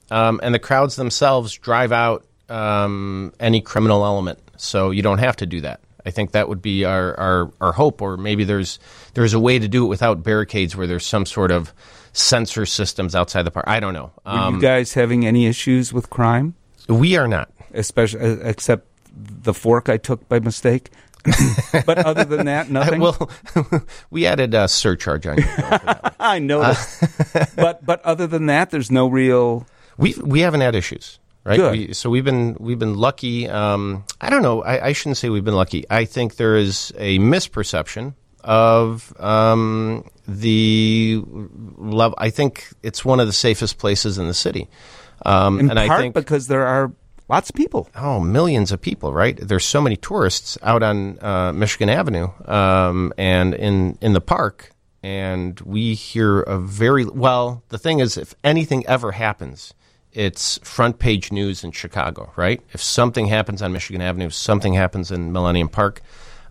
um, 0.10 0.40
and 0.42 0.56
the 0.56 0.60
crowds 0.60 0.96
themselves 0.96 1.54
drive 1.54 1.92
out 1.92 2.26
um, 2.50 3.34
any 3.40 3.62
criminal 3.62 4.06
element, 4.06 4.40
so 4.58 4.92
you 4.92 5.02
don't 5.02 5.20
have 5.20 5.36
to 5.38 5.46
do 5.46 5.62
that. 5.62 5.80
I 6.06 6.12
think 6.12 6.32
that 6.32 6.48
would 6.50 6.62
be 6.62 6.86
our, 6.86 7.14
our, 7.20 7.52
our 7.62 7.72
hope, 7.74 8.02
or 8.02 8.18
maybe 8.18 8.44
there's 8.44 8.80
there's 9.14 9.34
a 9.34 9.40
way 9.40 9.60
to 9.60 9.68
do 9.68 9.86
it 9.86 9.88
without 9.90 10.24
barricades, 10.24 10.76
where 10.76 10.88
there's 10.88 11.06
some 11.06 11.26
sort 11.26 11.52
of 11.52 11.74
sensor 12.14 12.66
systems 12.66 13.16
outside 13.16 13.44
the 13.44 13.52
park. 13.52 13.66
I 13.68 13.80
don't 13.80 13.94
know. 13.94 14.12
Are 14.26 14.48
Um, 14.48 14.56
you 14.56 14.62
guys 14.62 14.94
having 14.94 15.26
any 15.26 15.46
issues 15.46 15.94
with 15.94 16.10
crime, 16.10 16.56
we 16.88 17.18
are 17.18 17.28
not. 17.28 17.52
especially 17.74 18.22
uh, 18.22 18.38
except 18.44 18.88
the 19.16 19.54
fork 19.54 19.90
I 19.90 19.98
took 19.98 20.28
by 20.30 20.40
mistake? 20.40 20.90
but 21.86 21.98
other 22.00 22.24
than 22.24 22.46
that, 22.46 22.70
nothing. 22.72 23.02
Well, 23.02 23.30
we 24.10 24.26
added 24.26 24.54
a 24.54 24.70
surcharge 24.70 25.28
on. 25.28 25.38
I 26.20 26.40
noticed. 26.40 27.04
but 27.58 27.86
but 27.86 28.02
other 28.06 28.26
than 28.26 28.46
that, 28.46 28.70
there's 28.72 28.90
no 28.90 29.08
real. 29.10 29.68
We 29.98 30.16
we 30.24 30.40
haven't 30.40 30.62
had 30.62 30.76
issues, 30.76 31.20
right? 31.44 31.72
We, 31.72 31.94
so 31.94 32.10
we've 32.10 32.26
been 32.26 32.56
we've 32.60 32.80
been 32.80 32.96
lucky. 32.96 33.48
Um, 33.48 34.04
I 34.22 34.30
don't 34.30 34.42
know. 34.42 34.62
I, 34.64 34.88
I 34.88 34.94
shouldn't 34.94 35.18
say 35.18 35.30
we've 35.30 35.46
been 35.46 35.56
lucky. 35.56 35.86
I 35.90 36.06
think 36.06 36.36
there 36.36 36.56
is 36.56 36.94
a 36.98 37.20
misperception 37.20 38.14
of 38.44 39.14
um, 39.20 40.06
the 40.28 41.22
level. 41.78 42.16
I 42.18 42.30
think 42.30 42.68
it's 42.84 43.04
one 43.04 43.20
of 43.20 43.28
the 43.28 43.34
safest 43.34 43.78
places 43.78 44.18
in 44.18 44.28
the 44.28 44.34
city, 44.34 44.68
um, 45.26 45.60
In 45.60 45.70
and 45.70 45.78
part 45.78 45.92
I 45.92 46.02
think 46.02 46.16
because 46.16 46.48
there 46.48 46.66
are 46.66 46.92
lots 47.28 47.50
of 47.50 47.56
people. 47.56 47.90
oh, 47.96 48.20
millions 48.20 48.72
of 48.72 48.82
people, 48.82 49.14
right? 49.14 49.38
There's 49.40 49.66
so 49.66 49.82
many 49.82 49.98
tourists 49.98 50.58
out 50.64 50.84
on 50.84 51.20
uh, 51.22 51.52
Michigan 51.54 51.90
Avenue 51.90 52.30
um, 52.46 53.14
and 53.18 53.54
in 53.54 53.98
in 54.02 54.14
the 54.14 54.22
park, 54.22 54.72
and 55.04 55.60
we 55.62 55.94
hear 55.94 56.42
a 56.42 56.58
very 56.58 57.06
well. 57.06 57.64
The 57.70 57.78
thing 57.78 58.00
is, 58.00 58.18
if 58.18 58.36
anything 58.44 58.86
ever 58.88 59.12
happens, 59.12 59.74
it's 60.14 60.58
front 60.60 61.00
page 61.00 61.32
news 61.32 61.64
in 61.64 61.72
Chicago, 61.72 62.32
right? 62.36 62.62
If 62.74 62.82
something 62.82 63.28
happens 63.28 63.62
on 63.62 63.72
Michigan 63.74 64.02
Avenue, 64.02 64.26
if 64.26 64.34
something 64.34 64.74
happens 64.74 65.12
in 65.12 65.32
Millennium 65.32 65.70
Park. 65.70 66.02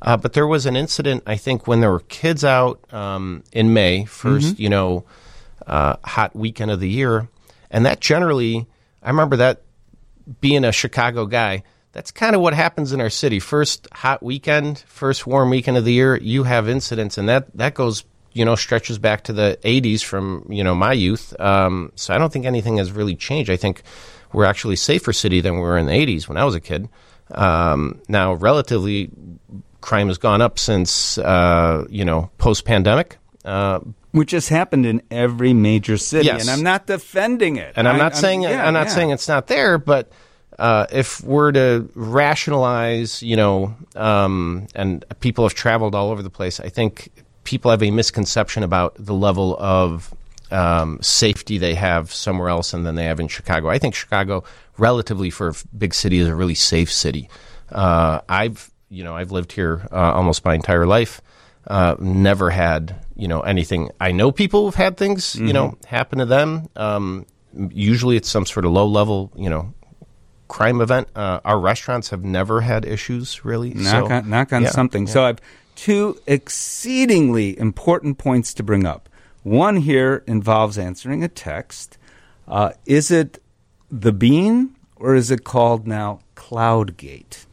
Uh, 0.00 0.17
but 0.17 0.33
there 0.33 0.47
was 0.47 0.65
an 0.65 0.77
incident, 0.77 1.25
I 1.27 1.37
think, 1.37 1.67
when 1.67 1.81
there 1.81 1.91
were 1.91 2.00
kids 2.00 2.45
out 2.45 2.81
um, 2.93 3.43
in 3.53 3.73
May, 3.73 4.05
1st 4.05 4.59
you 4.59 4.69
know, 4.69 5.05
uh, 5.67 5.97
hot 6.05 6.37
weekend 6.37 6.71
of 6.71 6.79
the 6.79 6.88
year, 6.88 7.29
and 7.71 7.85
that 7.85 8.00
generally, 8.00 8.67
I 9.03 9.11
remember 9.11 9.37
that 9.37 9.62
being 10.41 10.65
a 10.65 10.71
Chicago 10.71 11.27
guy, 11.27 11.65
that's 11.93 12.11
kind 12.11 12.37
of 12.37 12.43
what 12.43 12.55
happens 12.55 12.93
in 12.93 13.00
our 13.00 13.11
city. 13.11 13.41
First 13.41 13.88
hot 13.93 14.23
weekend, 14.23 14.85
first 14.87 15.27
warm 15.27 15.50
weekend 15.50 15.77
of 15.77 15.85
the 15.85 15.93
year, 15.93 16.17
you 16.17 16.45
have 16.45 16.69
incidents, 16.69 17.19
and 17.19 17.29
that 17.29 17.57
that 17.57 17.75
goes 17.75 18.05
you 18.38 18.45
know 18.45 18.54
stretches 18.57 18.99
back 18.99 19.25
to 19.25 19.33
the 19.33 19.59
80s 19.64 20.02
from 20.04 20.47
you 20.49 20.62
know 20.64 20.75
my 20.75 20.92
youth. 20.92 21.38
Um, 21.40 21.92
so 21.97 22.14
I 22.14 22.18
don't 22.18 22.33
think 22.33 22.47
anything 22.47 22.78
has 22.78 22.92
really 22.92 23.16
changed. 23.16 23.50
I 23.50 23.57
think 23.57 23.83
we're 24.33 24.45
actually 24.47 24.76
safer 24.76 25.12
city 25.12 25.40
than 25.40 25.54
we 25.54 25.61
were 25.61 25.76
in 25.78 25.87
the 25.87 25.92
80s 25.92 26.28
when 26.28 26.37
I 26.38 26.45
was 26.45 26.54
a 26.54 26.61
kid. 26.61 26.88
Um, 27.30 28.00
now, 28.09 28.35
relatively, 28.35 29.11
crime 29.80 30.09
has 30.09 30.18
gone 30.18 30.40
up 30.40 30.59
since 30.59 31.18
uh, 31.18 31.85
you 31.90 32.04
know 32.04 32.30
post 32.38 32.64
pandemic. 32.64 33.18
Uh, 33.45 33.80
which 34.12 34.30
has 34.33 34.49
happened 34.49 34.87
in 34.87 35.02
every 35.11 35.52
major 35.52 35.97
city, 35.99 36.26
Yes. 36.26 36.40
and 36.42 36.50
I'm 36.50 36.62
not 36.62 36.87
defending 36.87 37.57
it. 37.57 37.75
and 37.76 37.87
I'm 37.87 37.97
I- 37.97 37.99
not 37.99 38.16
saying 38.16 38.42
yeah, 38.42 38.66
I'm 38.66 38.73
not 38.73 38.87
yeah. 38.88 38.95
saying 38.95 39.11
it's 39.11 39.28
not 39.28 39.47
there, 39.49 39.76
but 39.78 40.11
uh, 40.59 40.87
if 40.90 41.23
we're 41.23 41.52
to 41.52 41.88
rationalize, 41.95 43.23
you 43.23 43.37
know, 43.37 43.75
um, 43.97 44.66
and 44.75 45.04
people 45.21 45.45
have 45.45 45.54
traveled 45.54 45.95
all 45.95 46.11
over 46.11 46.23
the 46.23 46.30
place, 46.30 46.59
I 46.61 46.68
think 46.68 47.11
people 47.49 47.71
have 47.71 47.83
a 47.83 47.90
misconception 47.90 48.62
about 48.62 48.95
the 48.99 49.14
level 49.14 49.57
of 49.59 50.14
um, 50.50 50.99
safety 51.00 51.57
they 51.57 51.75
have 51.75 52.12
somewhere 52.12 52.50
else 52.50 52.75
and 52.75 52.85
then 52.85 52.95
they 52.95 53.05
have 53.05 53.19
in 53.21 53.26
Chicago. 53.26 53.71
I 53.71 53.78
think 53.78 53.95
Chicago, 53.95 54.45
relatively 54.76 55.31
for 55.31 55.49
a 55.49 55.55
big 55.76 55.95
city, 55.95 56.19
is 56.19 56.28
a 56.28 56.35
really 56.35 56.55
safe 56.55 56.93
city. 56.93 57.31
Uh, 57.73 58.21
I've 58.28 58.71
you 58.90 59.02
know 59.02 59.17
I've 59.17 59.33
lived 59.33 59.52
here 59.52 59.88
uh, 59.90 60.12
almost 60.12 60.45
my 60.45 60.55
entire 60.55 60.85
life. 60.87 61.23
Uh, 61.67 61.97
never 61.99 62.50
had 62.50 62.97
you 63.17 63.28
know 63.28 63.40
anything. 63.40 63.93
I 63.99 64.12
know 64.12 64.31
people 64.31 64.67
who've 64.67 64.75
had 64.75 64.99
things 64.99 65.35
you 65.35 65.55
know 65.55 65.78
happen 65.87 66.19
to 66.19 66.26
them. 66.26 66.69
Um, 66.76 67.25
usually 67.71 68.19
it's 68.19 68.28
some 68.28 68.45
sort 68.45 68.67
of 68.67 68.73
low 68.73 68.87
level 68.87 69.33
you 69.37 69.49
know 69.49 69.73
crime 70.49 70.83
event. 70.83 71.09
Uh, 71.17 71.40
our 71.47 71.59
restaurants 71.59 72.11
have 72.11 72.25
never 72.25 72.61
had 72.61 72.85
issues 72.85 73.43
really. 73.43 73.73
knock 73.73 74.09
so, 74.09 74.14
on, 74.14 74.28
knock 74.28 74.52
on 74.52 74.64
yeah, 74.64 74.71
something. 74.71 75.07
yeah. 75.07 75.12
So 75.12 75.25
I've 75.25 75.38
two 75.78 76.18
exceedingly 76.26 77.56
important 77.58 78.18
points 78.18 78.52
to 78.54 78.62
bring 78.64 78.85
up. 78.85 79.08
One 79.44 79.76
here 79.76 80.25
involves 80.26 80.76
answering 80.76 81.23
a 81.23 81.28
text. 81.28 81.97
Uh, 82.49 82.73
is 82.85 83.11
it 83.12 83.40
the 83.90 84.12
bean 84.12 84.75
or 84.97 85.14
is 85.14 85.30
it 85.30 85.44
called 85.44 85.87
now 85.87 86.18
Cloud 86.35 86.97
Gate? 86.97 87.47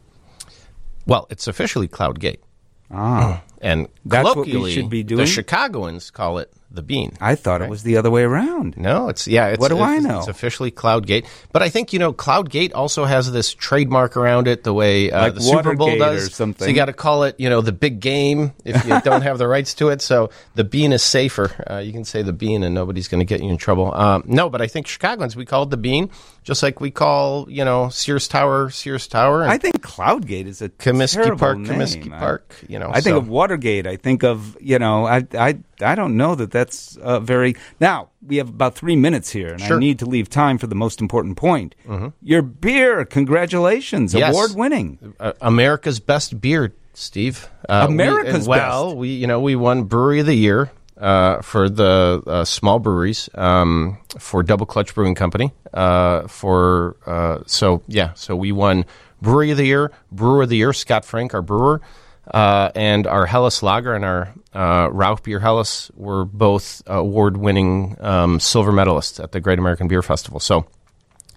well, 1.06 1.28
it's 1.30 1.46
officially 1.46 1.86
Cloud 1.86 2.18
Gate, 2.18 2.42
Ah, 2.90 3.42
and 3.60 3.86
That's 4.04 4.34
what 4.34 4.46
we 4.48 4.72
should 4.72 4.90
be 4.90 5.04
doing? 5.04 5.20
the 5.20 5.26
Chicagoans 5.26 6.10
call 6.10 6.38
it 6.38 6.52
the 6.76 6.82
Bean. 6.82 7.16
I 7.20 7.34
thought 7.34 7.62
it 7.62 7.68
was 7.68 7.82
the 7.82 7.96
other 7.96 8.10
way 8.10 8.22
around. 8.22 8.76
No, 8.76 9.08
it's 9.08 9.26
yeah. 9.26 9.48
It's, 9.48 9.60
What 9.60 9.68
do 9.68 9.76
it's, 9.76 9.82
I 9.82 9.98
know? 9.98 10.18
It's 10.18 10.28
officially 10.28 10.70
Cloud 10.70 11.06
Gate, 11.06 11.26
but 11.52 11.62
I 11.62 11.68
think 11.68 11.92
you 11.92 11.98
know 11.98 12.12
Cloud 12.12 12.50
Gate 12.50 12.72
also 12.72 13.04
has 13.04 13.30
this 13.32 13.52
trademark 13.52 14.16
around 14.16 14.46
it, 14.46 14.62
the 14.64 14.72
way 14.74 15.10
uh, 15.10 15.22
Like 15.22 15.34
the 15.34 15.40
Super 15.40 15.74
Bowl 15.74 15.98
does. 15.98 16.34
something. 16.34 16.64
So 16.64 16.68
you 16.68 16.76
got 16.76 16.86
to 16.86 16.92
call 16.92 17.24
it, 17.24 17.34
you 17.38 17.50
know, 17.50 17.60
the 17.60 17.72
big 17.72 18.00
game 18.00 18.52
if 18.64 18.84
you 18.86 19.00
don't 19.04 19.22
have 19.22 19.38
the 19.38 19.48
rights 19.48 19.74
to 19.74 19.88
it. 19.88 20.02
So 20.02 20.30
the 20.54 20.64
Bean 20.64 20.92
is 20.92 21.02
safer. 21.02 21.64
Uh, 21.68 21.78
you 21.78 21.92
can 21.92 22.04
say 22.04 22.22
the 22.22 22.32
Bean, 22.32 22.62
and 22.62 22.74
nobody's 22.74 23.08
going 23.08 23.20
to 23.20 23.24
get 23.24 23.42
you 23.42 23.50
in 23.50 23.56
trouble. 23.56 23.92
Um, 23.94 24.22
no, 24.26 24.48
but 24.50 24.60
I 24.60 24.66
think 24.66 24.86
Chicagoans 24.86 25.34
we 25.34 25.44
call 25.44 25.64
it 25.64 25.70
the 25.70 25.76
Bean, 25.76 26.10
just 26.46 26.62
like 26.62 26.80
we 26.80 26.90
call 26.90 27.50
you 27.50 27.64
know 27.64 27.88
Sears 27.90 28.28
Tower 28.28 28.70
Sears 28.70 29.06
Tower. 29.08 29.42
And 29.42 29.50
I 29.50 29.58
think 29.58 29.82
Cloud 29.82 30.26
Gate 30.26 30.46
is 30.46 30.62
a 30.62 30.68
Comiskey 30.70 31.36
Park, 31.36 31.58
name. 31.58 31.66
Comiskey 31.78 32.12
I- 32.12 32.18
Park, 32.18 32.54
you 32.68 32.78
know, 32.78 32.88
I 32.88 33.00
think 33.02 33.14
so- 33.14 33.18
of 33.18 33.28
Watergate. 33.28 33.86
I 33.86 33.96
think 33.96 34.22
of 34.24 34.56
you 34.60 34.78
know. 34.78 35.04
I 35.06 35.26
I 35.34 35.58
I 35.82 35.94
don't 35.94 36.16
know 36.16 36.34
that 36.36 36.50
that's 36.52 36.96
uh, 36.96 37.20
very. 37.20 37.56
Now 37.80 38.08
we 38.26 38.36
have 38.36 38.48
about 38.48 38.74
three 38.76 38.96
minutes 38.96 39.30
here, 39.30 39.52
and 39.52 39.62
I 39.62 39.78
need 39.78 39.98
to 39.98 40.06
leave 40.06 40.30
time 40.30 40.56
for 40.56 40.66
the 40.68 40.74
most 40.74 41.00
important 41.00 41.36
point. 41.36 41.74
Your 42.22 42.40
beer, 42.42 43.04
congratulations, 43.04 44.14
Yes. 44.14 44.32
award 44.32 44.52
winning. 44.54 45.14
uh, 45.20 45.32
America's 45.40 46.00
best 46.00 46.40
beer, 46.40 46.72
Steve. 46.94 47.48
Uh, 47.68 47.86
America's 47.88 48.46
we, 48.46 48.50
well, 48.50 48.86
best. 48.86 48.96
we 48.96 49.08
you 49.10 49.26
know 49.26 49.40
we 49.40 49.56
won 49.56 49.82
Brewery 49.84 50.20
of 50.20 50.26
the 50.26 50.34
Year 50.34 50.70
uh, 50.96 51.42
for 51.42 51.68
the 51.68 52.22
uh, 52.26 52.44
small 52.44 52.78
breweries 52.78 53.28
um, 53.34 53.98
for 54.18 54.42
Double 54.42 54.66
Clutch 54.66 54.94
Brewing 54.94 55.14
Company. 55.14 55.52
Uh, 55.72 56.26
for 56.26 56.96
uh, 57.06 57.38
so 57.46 57.82
yeah, 57.86 58.14
so 58.14 58.34
we 58.34 58.52
won 58.52 58.84
Brewery 59.20 59.50
of 59.50 59.56
the 59.56 59.66
Year, 59.66 59.92
Brewer 60.12 60.42
of 60.42 60.48
the 60.48 60.56
Year, 60.56 60.72
Scott 60.72 61.04
Frank, 61.04 61.34
our 61.34 61.42
brewer. 61.42 61.80
Uh, 62.28 62.72
and 62.74 63.06
our 63.06 63.24
Helles 63.24 63.62
Lager 63.62 63.94
and 63.94 64.04
our 64.04 64.34
uh, 64.52 64.88
Rauch 64.90 65.22
Beer 65.22 65.38
Helles 65.38 65.92
were 65.94 66.24
both 66.24 66.82
award-winning 66.86 67.96
um, 68.00 68.40
silver 68.40 68.72
medalists 68.72 69.22
at 69.22 69.30
the 69.30 69.38
Great 69.38 69.60
American 69.60 69.86
Beer 69.86 70.02
Festival. 70.02 70.40
So 70.40 70.66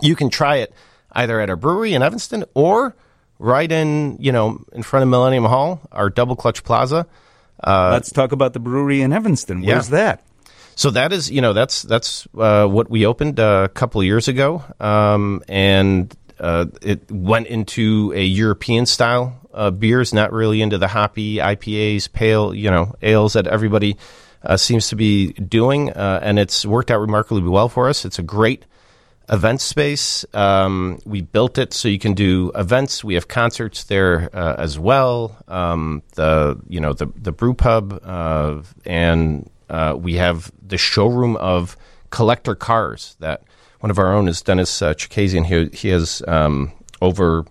you 0.01 0.15
can 0.15 0.31
try 0.31 0.57
it 0.57 0.73
either 1.11 1.39
at 1.41 1.49
our 1.49 1.55
brewery 1.55 1.93
in 1.93 2.01
Evanston 2.01 2.43
or 2.55 2.95
right 3.37 3.71
in 3.71 4.17
you 4.19 4.31
know 4.31 4.63
in 4.73 4.83
front 4.83 5.03
of 5.03 5.09
Millennium 5.09 5.45
Hall, 5.45 5.81
our 5.91 6.09
Double 6.09 6.35
Clutch 6.35 6.63
Plaza. 6.63 7.05
Uh, 7.63 7.89
Let's 7.91 8.11
talk 8.11 8.31
about 8.31 8.53
the 8.53 8.59
brewery 8.59 9.01
in 9.01 9.13
Evanston. 9.13 9.63
yeah. 9.63 9.75
Where's 9.75 9.89
that? 9.89 10.25
So 10.75 10.91
that 10.91 11.11
is 11.11 11.29
you 11.29 11.41
know 11.41 11.51
that's 11.51 11.81
that's 11.81 12.25
uh, 12.37 12.65
what 12.65 12.89
we 12.89 13.05
opened 13.05 13.37
uh, 13.39 13.63
a 13.65 13.69
couple 13.69 13.99
of 13.99 14.05
years 14.05 14.29
ago, 14.29 14.63
um, 14.79 15.43
and 15.49 16.15
uh, 16.39 16.67
it 16.81 17.11
went 17.11 17.47
into 17.47 18.13
a 18.15 18.23
European 18.23 18.85
style 18.85 19.37
uh, 19.53 19.71
beers, 19.71 20.13
not 20.13 20.31
really 20.31 20.61
into 20.61 20.77
the 20.77 20.87
hoppy 20.87 21.35
IPAs, 21.35 22.09
pale 22.13 22.55
you 22.55 22.71
know 22.71 22.95
ales 23.01 23.33
that 23.33 23.45
everybody 23.45 23.97
uh, 24.43 24.55
seems 24.55 24.87
to 24.87 24.95
be 24.95 25.33
doing, 25.33 25.91
uh, 25.91 26.21
and 26.23 26.39
it's 26.39 26.65
worked 26.65 26.91
out 26.91 27.01
remarkably 27.01 27.41
well 27.43 27.67
for 27.67 27.89
us. 27.89 28.05
It's 28.05 28.19
a 28.19 28.23
great 28.23 28.65
event 29.29 29.61
space. 29.61 30.25
Um, 30.33 30.99
we 31.05 31.21
built 31.21 31.57
it 31.57 31.73
so 31.73 31.87
you 31.87 31.99
can 31.99 32.13
do 32.13 32.51
events. 32.55 33.03
We 33.03 33.13
have 33.13 33.27
concerts 33.27 33.83
there 33.83 34.29
uh, 34.33 34.55
as 34.57 34.79
well. 34.79 35.37
Um, 35.47 36.03
the 36.15 36.59
you 36.67 36.79
know 36.79 36.93
the 36.93 37.07
the 37.15 37.31
brew 37.31 37.53
pub 37.53 37.99
uh, 38.03 38.61
and 38.85 39.49
uh, 39.69 39.95
we 39.97 40.15
have 40.15 40.51
the 40.65 40.77
showroom 40.77 41.35
of 41.37 41.77
collector 42.09 42.55
cars 42.55 43.15
that 43.19 43.43
one 43.79 43.91
of 43.91 43.99
our 43.99 44.13
own 44.13 44.27
is 44.27 44.41
Dennis 44.41 44.81
uh, 44.81 44.93
Chikazian. 44.93 45.45
He 45.45 45.75
he 45.77 45.89
has 45.89 46.21
um, 46.27 46.71
over. 47.01 47.45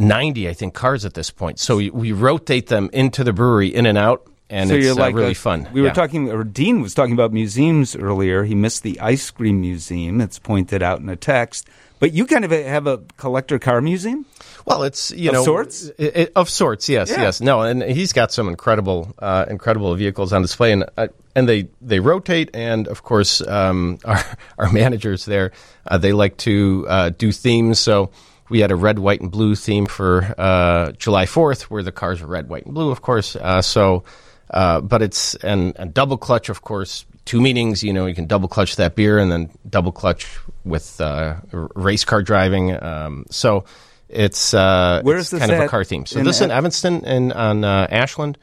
90, 0.00 0.48
I 0.48 0.52
think, 0.52 0.74
cars 0.74 1.04
at 1.04 1.14
this 1.14 1.32
point. 1.32 1.58
So 1.58 1.78
we, 1.78 1.90
we 1.90 2.12
rotate 2.12 2.68
them 2.68 2.88
into 2.92 3.24
the 3.24 3.32
brewery, 3.32 3.66
in 3.66 3.84
and 3.84 3.98
out, 3.98 4.24
and 4.50 4.68
so 4.70 4.76
it's 4.76 4.84
you're 4.84 4.94
uh, 4.94 4.98
like 4.98 5.14
really 5.14 5.32
a- 5.32 5.34
fun. 5.34 5.68
We 5.72 5.82
were 5.82 5.90
talking, 5.90 6.30
or 6.30 6.44
Dean 6.44 6.80
was 6.80 6.94
talking 6.94 7.12
about 7.14 7.32
museums 7.32 7.94
earlier. 7.96 8.44
He 8.44 8.54
missed 8.54 8.82
the 8.82 8.98
ice 9.00 9.30
cream 9.30 9.60
museum. 9.60 10.20
It's 10.20 10.38
pointed 10.38 10.82
out 10.82 11.00
in 11.00 11.08
a 11.08 11.16
text. 11.16 11.68
But 12.00 12.12
you 12.12 12.26
kind 12.26 12.44
of 12.44 12.52
have 12.52 12.86
a 12.86 12.98
collector 13.16 13.58
car 13.58 13.80
museum. 13.80 14.24
Well, 14.64 14.84
it's 14.84 15.10
you 15.10 15.30
Of 15.30 15.34
know 15.34 15.44
sorts? 15.44 15.90
i- 15.98 16.12
i- 16.14 16.28
of 16.36 16.48
sorts. 16.48 16.88
Yes, 16.88 17.10
Yeah. 17.10 17.22
yes. 17.22 17.40
No, 17.40 17.62
and 17.62 17.82
he's 17.82 18.12
got 18.12 18.30
some 18.30 18.48
incredible, 18.48 19.12
uh, 19.18 19.46
incredible 19.50 19.92
vehicles 19.96 20.32
on 20.32 20.42
display, 20.42 20.70
and 20.72 20.84
uh, 20.96 21.08
and 21.34 21.48
they 21.48 21.68
they 21.82 21.98
rotate. 21.98 22.50
And 22.54 22.86
of 22.86 23.02
course, 23.02 23.40
um, 23.40 23.98
our 24.04 24.22
our 24.58 24.70
managers 24.72 25.24
there, 25.24 25.50
uh, 25.88 25.98
they 25.98 26.12
like 26.12 26.36
to 26.38 26.86
uh, 26.88 27.10
do 27.18 27.32
themes. 27.32 27.80
So 27.80 28.10
we 28.48 28.60
had 28.60 28.70
a 28.70 28.76
red, 28.76 29.00
white, 29.00 29.20
and 29.20 29.30
blue 29.32 29.56
theme 29.56 29.86
for 29.86 30.34
uh, 30.38 30.92
July 30.92 31.26
Fourth, 31.26 31.68
where 31.68 31.82
the 31.82 31.92
cars 31.92 32.22
are 32.22 32.26
red, 32.28 32.48
white, 32.48 32.64
and 32.64 32.74
blue. 32.74 32.90
Of 32.92 33.02
course. 33.02 33.34
Uh, 33.34 33.60
so, 33.60 34.04
uh, 34.50 34.80
but 34.80 35.02
it's 35.02 35.34
and, 35.36 35.74
and 35.78 35.92
double 35.94 36.16
clutch, 36.16 36.48
of 36.48 36.62
course. 36.62 37.04
Two 37.24 37.40
meetings, 37.40 37.82
you 37.82 37.92
know, 37.92 38.06
you 38.06 38.14
can 38.14 38.26
double 38.26 38.48
clutch 38.48 38.76
that 38.76 38.94
beer 38.94 39.18
and 39.18 39.30
then 39.30 39.50
double 39.68 39.92
clutch 39.92 40.26
with 40.64 40.98
uh, 41.00 41.36
race 41.52 42.04
car 42.04 42.22
driving. 42.22 42.82
Um, 42.82 43.26
so 43.28 43.64
it's 44.08 44.54
uh, 44.54 45.02
Where 45.02 45.18
it's 45.18 45.30
kind 45.30 45.50
of 45.50 45.60
a 45.60 45.68
car 45.68 45.84
theme. 45.84 46.06
So 46.06 46.20
In 46.20 46.24
this 46.24 46.36
is 46.36 46.42
in 46.42 46.50
Evanston 46.50 47.04
and 47.04 47.32
on 47.32 47.64
uh, 47.64 47.86
Ashland. 47.90 48.38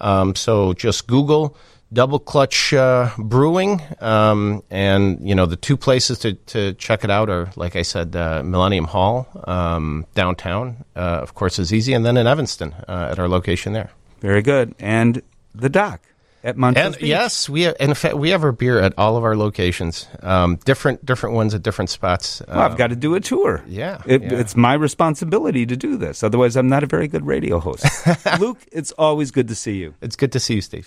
Um, 0.00 0.36
so 0.36 0.72
just 0.74 1.08
Google 1.08 1.56
double 1.92 2.18
clutch 2.18 2.72
uh, 2.72 3.10
brewing, 3.18 3.80
um, 4.00 4.62
and 4.70 5.26
you 5.26 5.34
know 5.34 5.46
the 5.46 5.56
two 5.56 5.76
places 5.76 6.18
to, 6.20 6.34
to 6.34 6.74
check 6.74 7.04
it 7.04 7.10
out 7.10 7.30
are, 7.30 7.50
like 7.56 7.76
I 7.76 7.82
said, 7.82 8.14
uh, 8.14 8.42
Millennium 8.44 8.84
Hall 8.84 9.26
um, 9.44 10.06
downtown, 10.14 10.84
uh, 10.96 11.20
of 11.22 11.34
course, 11.34 11.58
is 11.58 11.72
easy, 11.72 11.92
and 11.94 12.04
then 12.04 12.16
in 12.16 12.26
Evanston 12.26 12.74
uh, 12.86 13.08
at 13.10 13.18
our 13.18 13.28
location 13.28 13.72
there. 13.72 13.90
Very 14.20 14.42
good. 14.42 14.74
And 14.78 15.22
the 15.60 15.68
dock 15.68 16.00
at 16.44 16.56
Montrose 16.56 16.84
And 16.86 16.94
Beach. 16.94 17.08
yes, 17.08 17.48
we 17.48 17.66
in 17.66 17.94
fact 17.94 18.16
we 18.16 18.30
have 18.30 18.44
our 18.44 18.52
beer 18.52 18.78
at 18.78 18.94
all 18.96 19.16
of 19.16 19.24
our 19.24 19.36
locations, 19.36 20.06
um, 20.22 20.54
different 20.64 21.04
different 21.04 21.34
ones 21.34 21.52
at 21.52 21.62
different 21.64 21.90
spots. 21.90 22.40
Well, 22.46 22.60
I've 22.60 22.76
got 22.76 22.90
to 22.90 22.96
do 22.96 23.16
a 23.16 23.20
tour. 23.20 23.62
yeah, 23.66 24.00
It, 24.06 24.22
yeah. 24.22 24.38
It's 24.38 24.54
my 24.54 24.74
responsibility 24.74 25.66
to 25.66 25.76
do 25.76 25.96
this. 25.96 26.22
Otherwise, 26.22 26.54
I'm 26.56 26.68
not 26.68 26.84
a 26.84 26.86
very 26.86 27.08
good 27.08 27.26
radio 27.26 27.58
host. 27.58 27.84
Luke, 28.40 28.58
it's 28.70 28.92
always 28.92 29.32
good 29.32 29.48
to 29.48 29.56
see 29.56 29.78
you. 29.78 29.94
It's 30.00 30.14
good 30.14 30.30
to 30.32 30.38
see 30.40 30.54
you, 30.54 30.60
Steve. 30.60 30.86